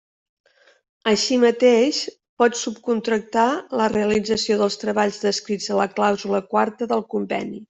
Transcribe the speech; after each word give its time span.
Així 1.11 1.35
mateix 1.43 1.99
pot 2.43 2.57
subcontractar 2.63 3.45
la 3.83 3.91
realització 3.95 4.59
dels 4.63 4.81
treballs 4.85 5.21
descrits 5.29 5.71
a 5.77 5.83
la 5.83 5.89
clàusula 6.01 6.45
quarta 6.57 6.95
del 6.95 7.07
conveni. 7.15 7.59